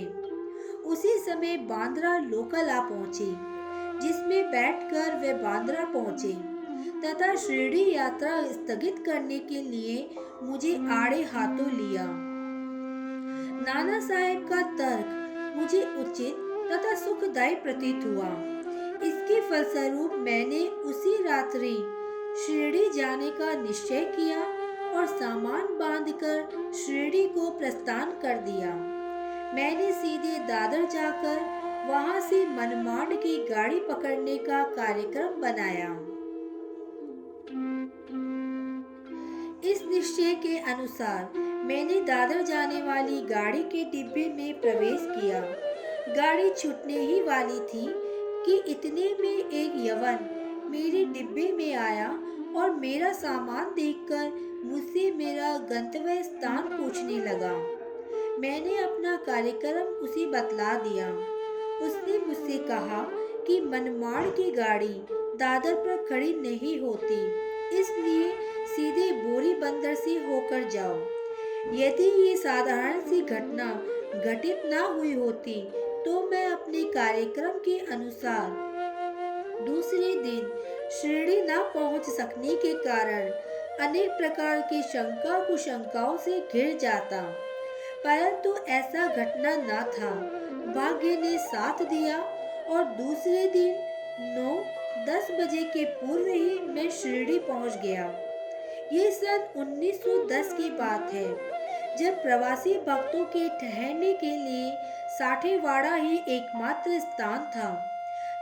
उसी 0.86 1.18
समय 1.18 1.56
बांद्रा 1.68 2.16
लोकल 2.18 2.68
आ 2.68 2.80
पहुँचे, 2.80 3.26
जिसमें 4.00 4.50
बैठकर 4.50 5.18
वे 5.20 5.34
बांद्रा 5.34 5.84
पहुँचे 5.84 6.32
तथा 7.04 7.34
शिरडी 7.36 7.84
यात्रा 7.92 8.40
स्थगित 8.42 9.02
करने 9.06 9.38
के 9.38 9.62
लिए 9.62 10.08
मुझे 10.42 10.74
आड़े 10.92 11.22
हाथों 11.24 11.70
लिया। 11.70 12.06
नाना 13.62 13.98
साहेब 14.00 14.46
का 14.48 14.60
तर्क 14.78 15.54
मुझे 15.56 15.82
उचित 16.00 16.36
तथा 16.72 16.94
सुखदायी 16.94 17.54
प्रतीत 17.54 18.04
हुआ। 18.04 18.28
इसके 19.02 19.40
फलस्वरूप 19.40 20.12
मैंने 20.18 20.66
उसी 20.84 21.16
रात्रि 21.22 21.76
शिरडी 22.36 22.88
जाने 22.90 23.30
का 23.30 23.52
निश्चय 23.62 24.04
किया 24.16 24.40
और 24.96 25.06
सामान 25.06 25.66
बांधकर 25.78 26.72
शिरडी 26.74 27.26
को 27.28 27.50
प्रस्थान 27.50 28.10
कर 28.22 28.38
दिया। 28.40 28.74
मैंने 29.54 29.92
सीधे 29.92 30.38
दादर 30.38 30.84
जाकर 30.84 31.40
वहाँ 31.88 32.20
से 32.20 32.46
मनमाड 32.46 33.12
की 33.22 33.36
गाड़ी 33.44 33.80
पकड़ने 33.80 34.36
का 34.38 34.62
कार्यक्रम 34.72 35.40
बनाया। 35.42 35.90
इस 39.64 39.82
निश्चय 39.86 40.34
के 40.42 40.56
अनुसार 40.72 41.38
मैंने 41.64 42.00
दादर 42.00 42.42
जाने 42.42 42.82
वाली 42.82 43.20
गाड़ी 43.26 43.62
के 43.64 43.84
डिब्बे 43.84 44.28
में 44.28 44.60
प्रवेश 44.60 45.06
किया। 45.10 45.40
गाड़ी 46.16 46.50
छूटने 46.50 46.98
ही 47.00 47.20
वाली 47.22 47.58
थी 47.60 47.86
कि 48.46 48.56
इतने 48.72 49.14
में 49.20 49.50
एक 49.50 49.72
यवन 49.86 50.18
मेरे 50.70 51.04
डिब्बे 51.04 51.50
में 51.52 51.74
आया 51.76 52.08
और 52.56 52.74
मेरा 52.74 53.12
सामान 53.12 53.74
देखकर 53.74 54.45
मुझसे 54.64 55.10
मेरा 55.12 55.56
गंतव्य 55.70 56.22
स्थान 56.22 56.68
पूछने 56.68 57.18
लगा। 57.24 57.52
मैंने 58.40 58.76
अपना 58.78 59.16
कार्यक्रम 59.26 59.86
उसे 60.04 60.26
बतला 60.26 60.74
दिया। 60.80 61.08
उसने 61.86 62.18
मुझसे 62.18 62.58
कहा 62.68 63.02
कि 63.46 63.60
मनमाड़ 63.62 64.26
की 64.26 64.50
गाड़ी 64.52 64.94
दादर 65.10 65.74
पर 65.76 66.04
खड़ी 66.08 66.32
नहीं 66.34 66.78
होती, 66.80 67.20
इसलिए 67.80 68.30
सीधे 68.66 69.10
बोरी 69.14 69.54
बंदर 69.54 69.94
से 69.94 70.16
होकर 70.20 70.68
जाओ। 70.70 70.96
यदि 71.74 72.08
ये 72.20 72.36
साधारण 72.36 73.00
सी 73.00 73.20
घटना 73.22 73.72
घटित 74.16 74.62
ना 74.66 74.82
हुई 74.82 75.12
होती 75.14 75.60
तो 76.04 76.20
मैं 76.30 76.46
अपने 76.46 76.82
कार्यक्रम 76.92 77.58
के 77.64 77.78
अनुसार 77.86 78.64
दूसरे 79.66 80.14
दिन 80.22 80.48
श्रेणी 80.92 81.40
न 81.42 81.62
पहुँच 81.74 82.08
सकने 82.10 82.54
के 82.56 82.72
कारण 82.82 83.30
अनेक 83.80 84.10
प्रकार 84.10 84.60
की 84.60 84.82
शंका 84.82 85.44
कुशंकाओं 85.44 86.16
से 86.16 86.48
घिर 86.52 86.78
जाता। 86.78 87.22
परंतु 88.04 88.56
ऐसा 88.68 89.06
घटना 89.06 89.56
न 89.56 89.84
था। 89.84 90.10
भाग्य 90.72 91.16
ने 91.16 91.38
साथ 91.38 91.84
दिया 91.84 92.18
और 92.68 92.84
दूसरे 92.84 93.46
दिन 93.46 93.78
नौ, 94.20 94.64
दस 95.06 95.30
बजे 95.30 95.64
के 95.64 95.84
पूर्व 95.84 96.26
ही 96.26 96.58
मैं 96.58 96.90
शिरडी 96.90 97.38
पहुँच 97.38 97.76
गया। 97.76 98.14
ये 98.92 99.10
सन 99.10 99.48
1910 99.56 100.52
की 100.52 100.70
बात 100.70 101.14
है। 101.14 101.36
जब 101.96 102.22
प्रवासी 102.22 102.74
भक्तों 102.74 103.24
के 103.24 103.48
ठहरने 103.48 104.12
के 104.12 104.36
लिए 104.36 104.78
साठेवाड़ा 105.18 105.94
ही 105.94 106.22
एकमात्र 106.28 106.98
स्थान 106.98 107.38
था। 107.38 107.92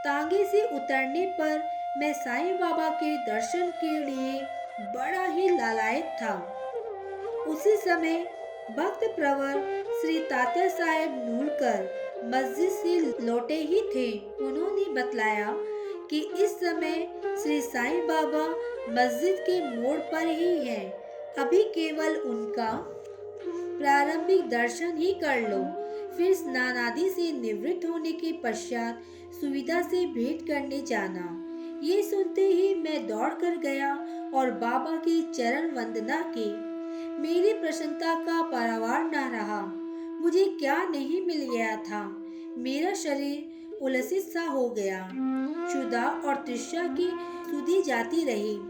तांगे 0.04 0.44
से 0.44 0.62
उतरने 0.62 1.26
पर 1.26 1.70
मैं 1.96 2.12
साईं 2.12 2.56
बाबा 2.56 2.90
के 2.90 3.16
दर्शन 3.16 3.70
के 3.70 3.98
लिए 3.98 4.46
बड़ा 4.80 5.26
ही 5.26 5.48
लालायत 5.48 6.04
था। 6.04 6.34
उसी 7.48 7.76
समय 7.76 8.18
भक्त 8.70 9.04
प्रवर 9.16 9.84
श्री 10.00 10.18
तात्या 10.18 10.68
साहेब 10.68 11.10
नूलकर 11.28 12.22
मस्जिद 12.24 12.70
से 12.70 13.26
लौटे 13.26 13.54
ही 13.54 13.80
थे। 13.94 14.10
उन्होंने 14.44 14.84
बतलाया 14.92 15.54
कि 16.10 16.20
इस 16.38 16.50
समय 16.60 17.06
श्री 17.42 17.60
साईं 17.60 18.06
बाबा 18.06 18.46
मस्जिद 18.94 19.36
के 19.40 19.60
मोड़ 19.76 19.98
पर 19.98 20.26
ही 20.26 20.66
हैं। 20.68 20.92
अभी 21.38 21.62
केवल 21.62 22.16
उनका 22.16 22.70
प्रारंभिक 23.78 24.48
दर्शन 24.48 24.96
ही 24.96 25.12
कर 25.14 25.40
लो। 25.40 25.62
फिर 26.16 26.34
स्नान 26.34 26.76
आदि 26.76 27.08
से 27.10 27.32
निवृत्त 27.32 27.88
होने 27.88 28.12
के 28.12 28.32
पश्चात 28.32 29.02
सुविधा 29.40 29.82
से 29.82 30.06
भेंट 30.06 30.46
करने 30.48 30.80
जाना। 30.80 31.40
ये 31.82 32.02
सुनते 32.02 32.46
ही 32.46 32.74
मैं 32.74 33.06
दौड़ 33.06 33.32
कर 33.34 33.56
गया 33.56 33.94
और 34.34 34.50
बाबा 34.50 34.96
की 34.96 35.22
चरण 35.22 35.74
वंदना 35.74 36.20
की। 36.20 36.74
मेरी 37.22 37.52
प्रसन्नता 37.52 38.14
का 38.14 38.42
पारावार 38.42 39.04
न 39.04 39.14
रहा। 39.14 39.72
मुझे 40.20 40.44
क्या 40.44 40.84
नहीं 40.84 41.26
मिल 41.26 41.50
गया 41.52 41.76
था। 41.76 42.24
मेरा 42.58 42.92
शरीर 42.94 43.50
उलसित 43.82 44.22
सा 44.22 44.42
हो 44.42 44.68
गया। 44.68 45.10
क्षुदा 45.66 46.22
और 46.24 46.34
तृष्णा 46.34 46.94
की 46.94 47.10
सुधी 47.50 47.82
जाती 47.82 48.24
रही। 48.24 48.60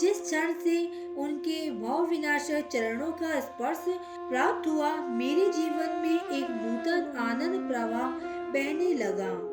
जिस 0.00 0.22
क्षण 0.22 0.52
से 0.52 1.06
उनके 1.16 1.70
भाव 1.70 2.06
विनाशक 2.06 2.68
चरणों 2.68 3.12
का 3.12 3.40
स्पर्श 3.40 3.84
प्राप्त 4.18 4.68
हुआ, 4.68 4.96
मेरे 4.96 5.48
जीवन 5.48 6.02
में 6.02 6.38
एक 6.38 6.46
नूतन 6.50 7.18
आनंद 7.18 7.68
प्रवाह 7.68 8.10
बहने 8.50 8.94
लगा। 8.94 9.52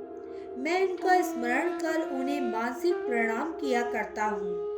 मैं 0.61 0.89
उनका 0.89 1.21
स्मरण 1.21 1.69
कर 1.69 2.09
उन्हें 2.19 2.41
मानसिक 2.41 2.93
प्रणाम 2.93 3.51
किया 3.51 3.81
करता 3.81 4.25
हूँ। 4.25 4.68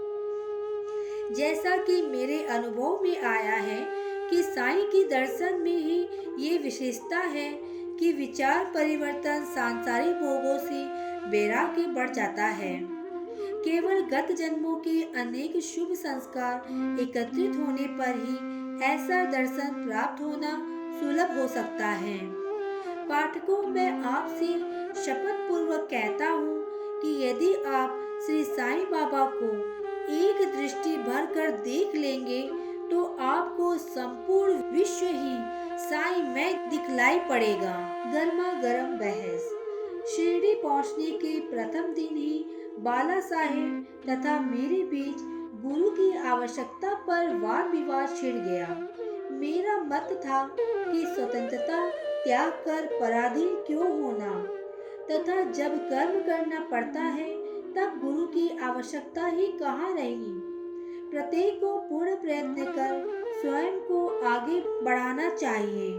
जैसा 1.36 1.76
कि 1.78 2.02
मेरे 2.02 2.44
अनुभव 2.44 3.00
में 3.04 3.22
आया 3.22 3.56
है 3.56 3.80
कि 4.30 4.42
साईं 4.44 4.86
के 4.86 5.04
दर्शन 5.10 5.60
में 5.62 5.78
ही 5.78 6.00
ये 6.40 6.58
विशेषता 6.58 7.18
है 7.18 7.50
कि 8.00 8.12
विचार 8.14 8.66
परिवर्तन 8.66 9.46
सांसारिक 9.46 10.16
भोगों 10.16 10.58
से 10.60 10.84
वैराग्य 11.30 11.86
बढ़ 11.88 12.10
जाता 12.10 12.46
है। 12.46 12.74
केवल 13.64 14.02
गत 14.12 14.32
जन्मों 14.32 14.76
के 14.76 15.02
अनेक 15.22 15.60
शुभ 15.64 15.94
संस्कार 15.94 17.00
एकत्रित 17.02 17.56
होने 17.56 17.88
पर 17.98 18.16
ही 18.18 18.86
ऐसा 18.86 19.24
दर्शन 19.32 19.84
प्राप्त 19.86 20.22
होना 20.22 20.52
सुलभ 21.00 21.38
हो 21.40 21.48
सकता 21.48 21.88
है। 21.88 22.18
पाठकों, 23.08 23.62
मैं 23.64 23.92
आपसे 24.04 24.48
शपथ 25.02 25.48
पूर्वक 25.50 25.88
कहता 25.92 26.30
हूँ 26.30 26.64
कि 27.02 27.24
यदि 27.24 27.54
आप 27.54 27.98
श्री 28.26 28.44
साईं 28.44 28.84
बाबा 28.86 29.26
को 29.34 29.81
एक 30.14 30.42
दृष्टि 30.56 30.96
भर 31.00 31.26
कर 31.26 31.52
देख 31.62 31.96
लेंगे 31.96 32.42
तो 32.92 33.04
आपको 33.22 33.76
संपूर्ण 33.78 34.72
विश्व 34.72 35.06
ही 35.06 35.36
साई 35.80 36.22
में 36.24 36.70
दिखलाई 36.70 37.20
पड़ेगा। 37.30 37.76
गर्मा 38.14 38.52
गर्म 38.62 38.98
बहस। 38.98 39.50
शिरडी 40.08 40.54
पहुँचने 40.54 41.12
के 41.18 41.40
प्रथम 41.50 41.94
दिन 41.94 42.18
ही 42.18 42.46
बाला 42.80 43.20
साहेब 43.20 43.86
तथा 44.08 44.40
मेरे 44.42 44.84
बीच 44.86 45.22
गुरु 45.64 45.90
की 45.92 46.12
आवश्यकता 46.28 46.94
पर 47.08 47.36
वाद 47.38 47.72
विवाद 47.72 48.16
छिड़ 48.16 48.36
गया। 48.36 48.68
मेरा 49.34 49.78
मत 49.84 50.10
था 50.26 50.44
कि 50.58 51.06
स्वतंत्रता 51.06 51.90
त्याग 52.24 52.52
कर 52.66 52.86
पराधीन 53.00 53.56
क्यों 53.68 53.90
होना, 54.02 54.32
तथा 55.08 55.42
जब 55.52 55.78
कर्म 55.90 56.20
करना 56.22 56.60
पड़ता 56.72 57.02
है 57.02 57.31
तब 57.76 58.02
गुरु 58.04 58.26
की 58.26 58.58
आवश्यकता 58.58 59.26
ही 59.26 59.48
कहाँ 59.48 59.94
रहेगी? 59.94 60.42
प्रत्येक 61.12 61.56
को 61.56 61.78
पूर्ण 61.78 62.16
प्रयत्न 62.16 62.64
कर 62.64 63.24
स्वयं 63.42 63.80
को 63.80 64.08
आगे 64.08 64.86
बढ़ाना 64.86 65.30
चाहिए। 65.30 65.94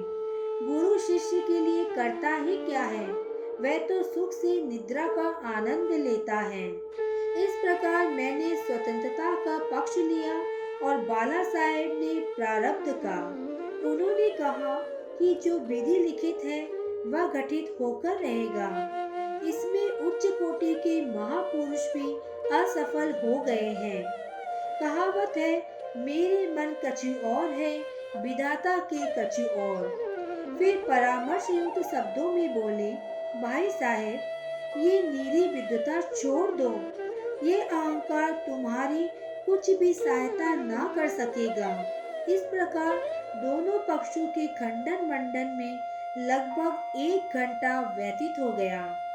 गुरु 0.67 0.99
शिष्य 0.99 1.41
के 1.41 1.61
लिए 1.61 1.85
करता 1.85 2.37
ही 2.37 2.57
क्या 2.57 2.83
है? 2.83 3.13
वह 3.61 3.79
तो 3.79 4.03
सुख 4.03 4.33
से 4.33 4.63
निद्रा 4.63 5.07
का 5.07 5.29
आनंद 5.29 5.91
लेता 5.91 6.37
है। 6.37 6.69
इस 7.45 7.61
प्रकार 7.65 8.09
मैंने 8.09 8.57
स्वतंत्रता 8.57 9.35
का 9.35 9.59
पक्ष 9.59 9.99
लिया 9.99 10.35
और 10.87 10.97
बाला 10.97 11.43
साहेब 11.43 11.91
ने 11.91 12.21
प्रारब्ध 12.21 12.93
का। 12.93 13.29
उन्होंने 13.91 14.31
कहा 14.31 14.75
कि 15.19 15.35
जो 15.35 15.59
विधि 15.59 15.99
लिखित 15.99 16.45
है, 16.45 16.65
वह 17.07 17.29
घटित 17.29 17.77
होकर 17.81 18.13
रहेगा। 18.13 18.99
इसमें 19.45 19.92
उच्च 20.13 20.27
कोटि 20.27 20.75
के 20.75 21.05
महापुरुष 21.07 21.95
भी 21.95 22.15
असफल 22.57 23.13
हो 23.13 23.39
गए 23.41 23.71
हैं। 23.71 24.03
कहावत 24.81 25.37
है, 25.37 25.67
मेरे 25.97 26.47
मन 26.47 26.75
कछु 26.85 27.29
और 27.29 27.51
है, 27.51 27.79
विधाता 28.17 28.79
के 28.79 28.99
कछु 29.19 29.43
और। 29.43 29.89
फिर 30.59 30.85
परामर्श 30.89 31.47
युक्त 31.51 31.79
शब्दों 31.79 32.33
में 32.33 32.55
बोले, 32.55 32.93
भाई 33.43 33.71
साहेब, 33.71 34.21
ये 34.77 35.03
नीरी 35.03 35.49
विद्वता 35.49 36.01
छोड़ 36.01 36.51
दो। 36.51 36.71
ये 37.47 37.61
अहंकार 37.61 38.33
तुम्हारी 38.33 39.09
कुछ 39.47 39.71
भी 39.71 39.93
सहायता 39.93 40.55
ना 40.55 40.93
कर 40.95 41.09
सकेगा। 41.09 41.85
इस 42.29 42.41
प्रकार 42.41 42.97
दोनों 43.37 43.79
पक्षों 43.79 44.27
के 44.27 44.47
खंडन 44.47 45.07
मंडन 45.07 45.47
में 45.47 45.79
लगभग 46.19 47.01
एक 47.01 47.37
घंटा 47.37 47.95
व्यतीत 47.97 48.35
हो 48.41 48.53
गया। 48.53 49.09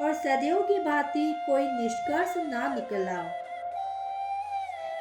और 0.00 0.14
सदैव 0.14 0.60
की 0.62 0.78
भांति 0.78 1.32
कोई 1.46 1.62
निष्कर्ष 1.62 2.34
ना 2.36 2.74
निकला। 2.74 3.22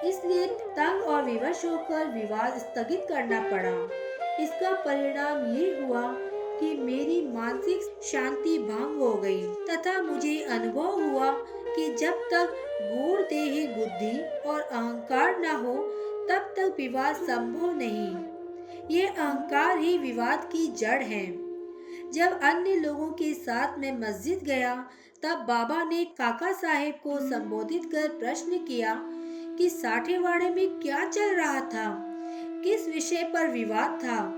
इसलिए 0.04 0.48
तंग 0.48 1.04
और 1.04 1.24
विवश 1.24 1.66
होकर 1.66 2.08
विवाद 2.08 2.58
स्थगित 2.58 3.06
करना 3.10 3.42
पड़ा। 3.42 3.74
इसका 4.44 4.72
परिणाम 4.74 5.56
ये 5.56 5.82
हुआ 5.82 6.02
कि 6.60 6.76
मेरी 6.76 7.22
मानसिक 7.34 8.04
शांति 8.04 8.58
भंग 8.58 9.02
हो 9.02 9.14
गई 9.14 9.44
तथा 9.70 10.02
मुझे 10.02 10.40
अनुभव 10.44 11.02
हुआ 11.02 11.32
कि 11.76 11.96
जब 11.96 12.14
तक 12.14 12.56
गूढ़ 12.82 13.22
देही 13.22 13.68
बुद्धि 13.68 14.18
और 14.50 14.62
अहंकार 14.62 15.40
न 15.40 15.46
हो, 15.46 15.76
तब 16.30 16.54
तक 16.58 16.76
विवाद 16.78 17.16
संभव 17.16 17.76
नहीं। 17.76 18.16
ये 18.90 19.08
अहंकार 19.08 19.78
ही 19.78 19.98
विवाद 19.98 20.44
की 20.44 20.68
जड़ 20.68 21.04
है। 21.04 21.26
जब 22.14 22.40
अन्य 22.42 22.76
लोगों 22.76 23.08
के 23.08 23.34
साथ 23.34 23.80
में 23.80 24.00
मस्जिद 24.00 24.40
गया, 24.40 24.90
तब 25.24 25.38
बाबा 25.38 25.84
ने 25.84 26.06
काका 26.06 26.52
साहेब 26.52 26.94
को 26.94 27.30
संबोधित 27.30 27.86
कर 27.86 28.08
प्रश्न 28.08 28.58
किया 28.58 29.02
कि 29.58 29.70
साठेवाड़े 29.70 30.50
में 30.50 30.80
क्या 30.80 31.06
चल 31.06 31.36
रहा 31.36 31.60
था? 31.60 32.06
किस 32.64 32.90
विषय 32.90 33.32
पर 33.34 33.48
विवाद 33.48 33.92
था? 33.92 34.36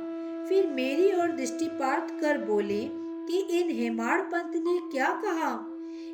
फिर 0.50 0.68
मेरी 0.68 1.12
ओर 1.12 1.32
दृष्टिपात 1.32 2.18
कर 2.22 2.38
बोले 2.38 2.90
कि 3.28 3.40
इन 3.40 3.70
हेमाड़ 3.70 4.22
पंत 4.22 4.52
ने 4.56 4.90
क्या 4.92 5.22
कहा? 5.26 5.68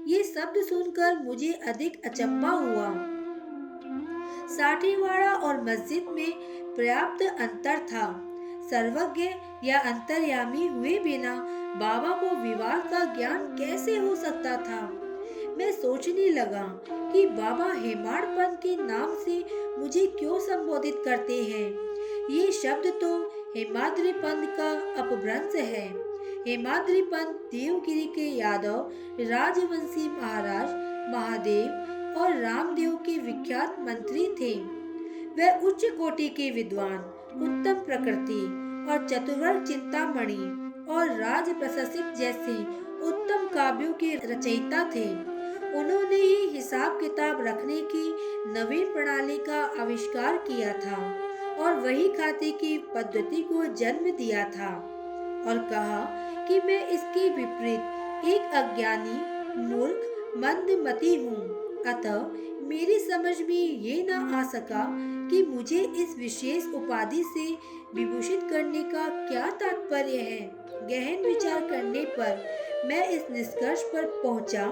ये 0.08 0.24
शब्द 0.24 0.64
सुनकर 0.64 1.24
मुझे 1.24 1.52
अधिक 1.52 2.06
अचंबा 2.06 2.50
हुआ। 2.50 2.94
साठेवाड़ा 4.48 5.34
और 5.34 5.64
मस्जिद 5.64 6.06
में 6.10 6.32
पर्याप्त 6.76 7.26
अंतर 7.26 7.80
था। 7.80 8.27
सर्वज्ञ 8.70 9.30
या 9.64 9.80
अंतर्यामी 9.80 10.68
हुए 10.68 11.00
बिना 11.00 11.36
बाबा 11.76 12.10
को 12.10 12.36
विवाद 12.36 12.92
का 12.92 13.04
ज्ञान 13.18 13.46
कैसे 13.46 13.98
हो 13.98 14.16
सकता 14.16 14.58
था? 14.58 14.82
मैं 15.58 15.72
सोचने 15.72 16.30
लगा 16.30 16.82
कि 17.14 17.26
बाबा 17.26 17.74
हेमाड़ 17.74 18.26
पंत 18.26 18.58
के 18.58 18.76
नाम 18.84 19.16
से 19.16 19.46
मुझे 19.78 20.06
क्यों 20.08 20.40
संबोधित 20.40 21.02
करते 21.06 21.44
हैं? 21.44 21.88
ये 22.30 22.52
शब्द 22.52 22.88
तो 22.88 23.24
हेमाद्री 23.58 24.12
पंत 24.12 24.54
का 24.58 24.70
अपभ्रंश 25.02 25.56
है। 25.56 25.88
हेमाद्री 26.48 27.02
पंत 27.02 27.50
देवगिरी 27.52 28.06
के 28.06 28.30
यादव, 28.30 28.92
राजवंशी 29.20 30.10
महाराज, 30.10 30.70
महादेव 31.16 31.70
और 32.22 32.38
रामदेव 32.38 32.96
के 32.96 33.18
विख्यात 33.18 33.80
मंत्री 33.80 34.28
थे। 34.42 34.54
वह 35.40 35.68
उच्च 35.68 35.86
कोटि 35.86 36.30
के 36.30 36.52
विद्वान 36.52 37.14
उत्तम 37.38 37.84
प्रकृति 37.86 38.42
और 38.92 39.08
चतुर्वर्ग 39.08 39.66
चिंतामणि 39.66 40.44
और 40.90 41.10
राज 41.16 41.50
प्रशासिक 41.50 42.14
जैसे 42.14 42.54
उत्तम 43.08 43.48
काव्यों 43.48 43.94
के 43.94 44.14
रचयिता 44.16 44.84
थे। 44.96 45.08
उन्होंने 45.80 46.16
ही 46.16 46.48
हिसाब 46.48 47.00
किताब 47.00 47.46
रखने 47.48 47.82
की 47.94 48.06
नवीन 48.54 48.94
प्रणाली 48.94 49.38
का 49.40 49.62
आविष्कार 49.82 50.38
किया 50.38 50.74
था 50.76 51.02
और 51.60 51.80
वही 51.80 52.08
खाते 52.10 52.52
की 52.52 52.78
पद्धति 52.96 53.42
को 53.44 53.66
जन्म 53.76 54.10
दिया 54.18 54.44
था 54.50 54.74
और 55.48 55.58
कहा 55.70 56.02
कि 56.48 56.60
मैं 56.60 56.88
इसके 56.88 57.30
विपरीत 57.30 58.26
एक 58.28 58.54
अज्ञानी 58.56 59.20
मूर्ख 59.62 60.36
मंदमती 60.38 61.16
हूँ। 61.16 61.67
अतः 61.86 62.66
मेरी 62.68 62.98
समझ 63.00 63.36
में 63.42 63.82
ये 63.82 64.06
न 64.10 64.14
आ 64.36 64.44
सका 64.44 64.86
कि 65.30 65.42
मुझे 65.46 65.80
इस 65.98 66.16
विशेष 66.20 66.66
उपाधि 66.76 67.24
से 67.26 67.46
विभूषित 67.96 68.44
करने 68.50 68.84
का 68.84 69.08
क्या 69.28 69.50
तात्पर्य 69.62 70.18
है। 70.22 70.40
गहन 70.90 71.26
विचार 71.26 71.68
करने 71.70 72.04
पर 72.18 72.44
मैं 72.88 73.08
इस 73.10 73.30
निष्कर्ष 73.32 73.84
पर 73.84 74.06
पहुँचा 74.24 74.68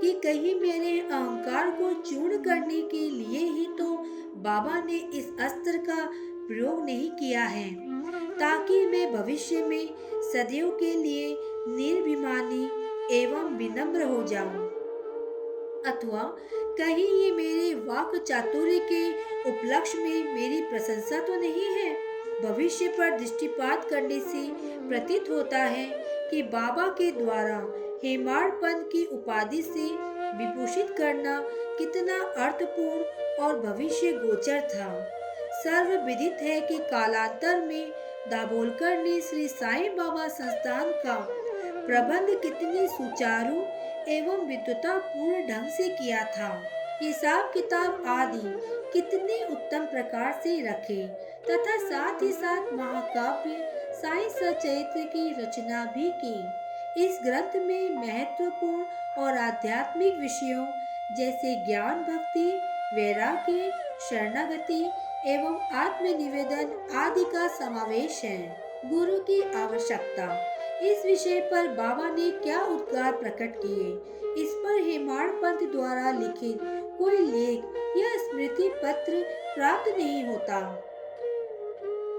कि 0.00 0.12
कहीं 0.24 0.54
मेरे 0.60 0.98
अहंकार 1.00 1.70
को 1.70 1.92
चूर्ण 2.02 2.36
करने 2.42 2.80
के 2.82 3.08
लिए 3.10 3.46
ही 3.48 3.66
तो 3.78 3.96
बाबा 4.42 4.80
ने 4.82 4.98
इस 5.14 5.30
अस्त्र 5.40 5.78
का 5.78 6.04
प्रयोग 6.48 6.84
नहीं 6.84 7.10
किया 7.10 7.44
है, 7.44 7.68
ताकि 8.38 8.84
मैं 8.86 9.12
भविष्य 9.12 9.64
में 9.64 9.88
सदैव 10.32 10.70
के 10.80 10.92
लिए 10.94 11.36
निर्भिमानी 11.68 12.64
एवं 13.12 13.56
विनम्र 13.58 14.02
हो 14.04 14.22
जाऊँ। 14.22 14.67
अथवा 15.86 16.22
कहीं 16.78 17.22
ये 17.22 17.30
मेरे 17.30 17.74
वाक 17.74 18.16
चातुर्य 18.16 18.78
के 18.92 19.10
उपलक्ष्य 19.50 19.98
में 19.98 20.34
मेरी 20.34 20.60
प्रशंसा 20.60 21.20
तो 21.20 21.34
नहीं 21.34 21.64
है? 21.64 21.96
भविष्य 22.42 22.88
पर 22.88 23.18
दृष्टिपात 23.18 23.88
करने 23.90 24.20
से 24.20 24.48
प्रतीत 24.88 25.30
होता 25.30 25.58
है 25.58 25.86
कि 26.30 26.42
बाबा 26.42 26.86
के 26.88 27.10
द्वारा 27.12 27.56
हेमाड़ 28.04 28.50
पंथ 28.50 28.84
की 28.84 29.04
उपाधि 29.04 29.62
से 29.62 29.86
विभूषित 30.38 30.94
करना 30.98 31.40
कितना 31.78 32.44
अर्थपूर्ण 32.44 33.04
और 33.44 33.58
भविष्य 33.60 34.12
गोचर 34.12 34.60
था। 34.60 35.04
सर्व 35.62 36.06
विदित 36.06 36.36
है 36.40 36.60
कि 36.60 36.78
कालांतर 36.78 37.60
में 37.60 37.90
दाभोलकर 38.30 38.96
ने 38.98 39.20
श्री 39.20 39.48
साईं 39.48 39.96
बाबा 39.96 40.28
संस्थान 40.28 40.90
का 40.90 41.16
प्रबंध 41.86 42.40
कितनी 42.42 42.86
सुचारू 42.88 43.60
एवं 44.08 44.46
विद्वता 44.46 44.98
पूर्ण 44.98 45.46
ढंग 45.46 45.68
से 45.68 45.88
किया 45.88 46.24
था। 46.24 46.62
हिसाब 47.02 47.50
किताब 47.54 48.04
आदि 48.06 48.40
कितने 48.92 49.44
उत्तम 49.44 49.84
प्रकार 49.86 50.40
से 50.42 50.60
रखे, 50.68 51.06
तथा 51.50 51.76
साथ 51.78 52.22
ही 52.22 52.32
साथ 52.32 52.72
महाकाव्य, 52.72 53.68
साई 53.94 54.28
सचैत्र 54.28 55.02
की 55.04 55.42
रचना 55.42 55.84
भी 55.84 56.10
की। 56.24 56.34
इस 57.04 57.18
ग्रंथ 57.24 57.56
में 57.56 57.90
महत्वपूर्ण 57.90 58.84
और 59.22 59.38
आध्यात्मिक 59.38 60.14
विषयों 60.14 60.66
जैसे 61.16 61.54
ज्ञान 61.66 62.02
भक्ति, 62.02 62.50
वैराग्य, 62.94 63.70
शरणागति 64.10 64.82
एवं 65.26 65.60
आत्मनिवेदन 65.74 66.96
आदि 66.96 67.24
का 67.24 67.46
समावेश 67.48 68.24
है। 68.24 68.68
गुरु 68.86 69.18
की 69.20 69.40
आवश्यकता 69.62 70.26
इस 70.82 71.06
विषय 71.06 71.40
पर 71.40 71.68
बाबा 71.68 72.10
ने 72.10 72.30
क्या 72.30 72.60
उद्गार 72.60 73.12
प्रकट 73.12 73.56
किए? 73.56 73.92
इस 74.44 74.52
पर 74.52 74.82
हेमाड़ 74.82 75.30
पंथ 75.30 75.72
द्वारा 75.72 76.10
लिखित 76.10 76.58
कोई 76.98 77.16
लेख 77.16 77.64
या 77.96 78.16
स्मृति 78.16 78.68
पत्र 78.68 79.24
प्राप्त 79.54 79.98
नहीं 79.98 80.24
होता। 80.24 80.84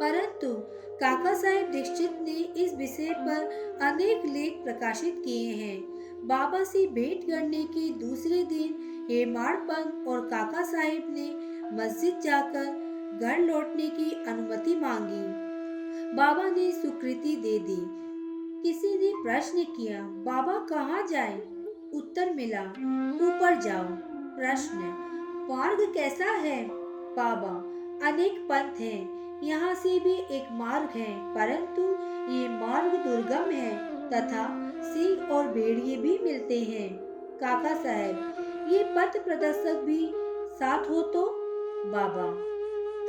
परंतु 0.01 0.53
काका 0.95 1.33
साहेब 1.33 1.71
दीक्षित 1.71 2.11
ने 2.21 2.63
इस 2.63 2.73
विषय 2.73 3.09
पर 3.11 3.43
अनेक 3.81 4.25
लेख 4.25 4.61
प्रकाशित 4.63 5.21
किए 5.25 5.53
हैं। 5.53 5.81
बाबा 6.27 6.63
से 6.63 6.87
भेंट 6.87 7.23
करने 7.23 7.63
के 7.63 7.89
दूसरे 7.89 8.43
दिन 8.43 8.75
हेमाड़ 9.11 9.55
पंत 9.55 10.07
और 10.07 10.21
काका 10.21 10.63
साहेब 10.63 11.03
ने 11.09 11.29
मस्जिद 11.75 12.19
जाकर 12.19 12.65
घर 13.21 13.39
लौटने 13.39 13.87
की 13.87 14.25
अनुमति 14.27 14.75
मांगी। 14.75 15.49
बाबा 16.17 16.43
ने 16.43 16.71
स्वीकृति 16.71 17.35
दे 17.35 17.59
दी। 17.59 18.08
किसी 18.63 18.87
ने 18.97 19.23
प्रश्न 19.23 19.63
किया, 19.63 20.01
बाबा 20.01 20.65
कहाँ 20.69 21.07
जाए? 21.07 21.37
उत्तर 21.93 22.33
मिला, 22.33 22.61
ऊपर 23.27 23.55
जाओ। 23.61 23.83
प्रश्न, 24.35 24.77
मार्ग 25.51 25.93
कैसा 25.93 26.25
है? 26.25 26.67
बाबा, 27.15 27.53
अनेक 28.07 28.39
पंथ 28.39 28.79
हैं, 28.79 29.19
यहाँ 29.43 29.73
से 29.73 29.99
भी 29.99 30.13
एक 30.13 30.47
मार्ग 30.51 30.89
है, 30.89 31.33
परंतु 31.35 31.81
ये 32.31 32.49
मार्ग 32.49 32.93
दुर्गम 32.93 33.51
है 33.51 33.77
तथा 34.09 34.71
सिंह 34.83 35.29
और 35.29 35.47
भेड़िए 35.47 35.97
भी 35.97 36.19
मिलते 36.23 36.59
हैं। 36.59 36.97
काका 37.37 37.75
साहब, 37.75 38.33
ये 38.69 38.83
पथ 38.83 39.23
प्रदर्शक 39.25 39.81
भी 39.85 40.11
साथ 40.55 40.89
हो 40.89 41.01
तो? 41.01 41.25
बाबा, 41.85 42.31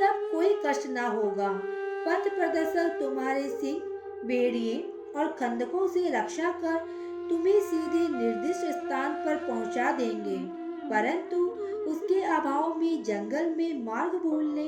तब 0.01 0.31
कोई 0.31 0.55
कष्ट 0.65 0.87
ना 0.89 1.07
होगा। 1.07 1.61
पथ 2.07 2.35
प्रदर्शक 2.35 2.99
तुम्हारे 2.99 3.49
सिंह 3.49 3.79
बेड़िए 4.25 4.90
और 5.15 5.27
खंडकों 5.27 5.87
से 5.87 6.19
रक्षा 6.19 6.51
कर 6.51 7.01
तुम्हें 7.29 7.59
सीधे 7.59 8.17
निर्दिष्ट 8.17 8.59
स्थान 8.59 9.13
पर 9.13 9.35
पहुँचा 9.35 9.91
देंगे। 9.91 10.61
परंतु 10.89 11.37
उसके 11.91 12.21
अभाव 12.21 12.79
में 12.79 13.03
जंगल 13.03 13.55
में 13.57 13.85
मार्ग 13.85 14.13
भूलने 14.13 14.67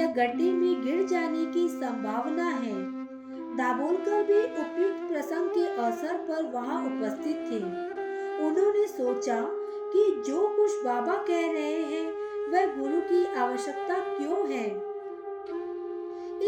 या 0.00 0.06
गड्ढे 0.06 0.52
में 0.52 0.84
गिर 0.84 1.06
जाने 1.06 1.46
की 1.46 1.68
संभावना 1.68 2.48
है। 2.48 3.02
दाभोलकर 3.56 4.22
भी 4.22 4.42
उपयुक्त 4.42 5.12
प्रसंग 5.12 5.50
के 5.50 5.66
अवसर 5.66 6.16
पर 6.16 6.42
वहाँ 6.42 6.86
उपस्थित 6.86 7.36
थे। 7.36 7.92
उन्होंने 8.46 8.86
सोचा 8.86 9.40
कि 9.92 10.22
जो 10.26 10.48
कुछ 10.48 10.84
बाबा 10.84 11.14
कह 11.14 11.52
रहे 11.52 11.82
हैं, 11.82 12.12
वह 12.50 12.66
गुरु 12.66 13.00
की 13.00 13.34
आवश्यकता 13.34 13.98
क्यों 13.98 14.50
है? 14.50 14.92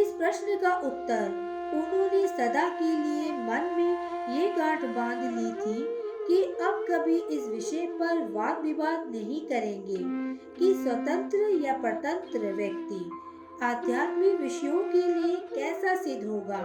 इस 0.00 0.08
प्रश्न 0.18 0.46
का 0.56 0.76
उत्तर 0.76 1.43
उन्होंने 1.74 2.26
सदा 2.28 2.68
के 2.78 2.90
लिए 2.98 3.32
मन 3.40 3.74
में 3.76 4.36
ये 4.36 4.48
गांठ 4.48 4.84
बाँध 4.96 5.22
ली 5.36 5.50
थी 5.54 5.82
कि 6.26 6.42
अब 6.64 6.84
कभी 6.90 7.16
इस 7.30 7.46
विषय 7.48 7.86
पर 8.00 8.22
वाद 8.32 8.62
विवाद 8.62 9.10
नहीं 9.14 9.40
करेंगे, 9.40 9.98
कि 10.58 10.72
स्वतंत्र 10.74 11.38
या 11.64 11.74
परतंत्र 11.74 12.52
व्यक्ति 12.52 13.10
आध्यात्मिक 13.62 14.40
विषयों 14.40 14.82
के 14.84 15.02
लिए 15.14 15.36
कैसा 15.54 15.94
सिद्ध 15.96 16.24
होगा। 16.26 16.60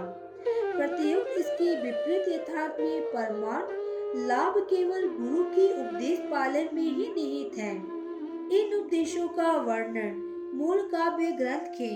प्रत्युक्त 0.75 1.37
इसके 1.37 1.75
विपरीत 1.81 2.27
यथार्थ 2.29 2.79
में 2.79 3.01
परमाण 3.05 4.25
लाभ 4.27 4.57
केवल 4.69 5.07
गुरु 5.09 5.43
की 5.45 5.67
उपदेश 5.73 6.19
पालन 6.31 6.69
में 6.73 6.81
ही 6.81 7.13
निहित 7.13 7.57
है। 7.57 7.75
इन 8.51 8.73
उपदेशों 8.79 9.27
का 9.27 9.51
वर्णन 9.61 10.25
मूल 10.55 10.81
काव्य 10.81 11.31
ग्रंथ 11.31 11.67
के 11.81 11.89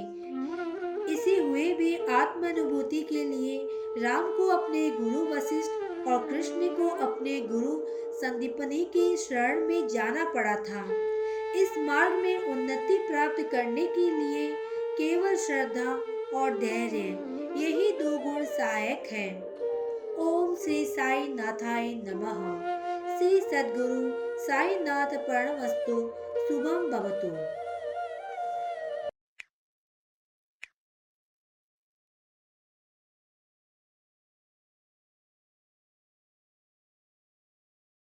इसे 1.13 1.35
हुए 1.37 1.73
भी 1.73 1.95
आत्मानुभूति 1.95 3.01
के 3.01 3.23
लिए 3.23 3.67
राम 3.97 4.31
को 4.37 4.47
अपने 4.47 4.89
गुरु 4.89 5.25
वशिष्ठ 5.25 6.07
और 6.07 6.27
कृष्ण 6.27 6.67
को 6.69 6.87
अपने 7.05 7.39
गुरु 7.41 7.79
संदीपनी 8.13 8.83
की 8.85 9.17
शरण 9.17 9.65
में 9.67 9.87
जाना 9.87 10.23
पड़ा 10.25 10.55
था। 10.55 10.85
इस 11.55 11.77
मार्ग 11.77 12.13
में 12.13 12.51
उन्नति 12.51 12.97
प्राप्त 12.97 13.41
करने 13.51 13.85
के 13.87 14.09
लिए 14.09 14.51
केवल 14.97 15.35
श्रद्धा 15.35 15.91
और 16.35 16.57
धैर्य, 16.57 17.17
यही 17.57 17.91
दो 17.91 18.17
गुण 18.17 18.43
सहायक 18.45 19.03
हैं। 19.11 19.53
ओम 20.17 20.55
श्री 20.55 20.85
साई 20.85 21.27
नाथाय 21.27 21.93
नमः। 22.07 23.17
श्री 23.17 23.39
सदगुरु 23.41 24.11
साई 24.39 24.75
नाथ 24.79 25.17
प्रणवस्तु 25.17 25.99
शुभम 26.47 26.89
भवतु। 26.91 27.62